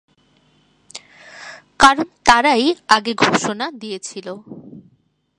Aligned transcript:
কারণ 1.79 2.07
তারাই 2.25 2.65
আগে 2.87 3.13
ঘোষণা 3.13 3.65
দিয়েছিল। 3.71 4.27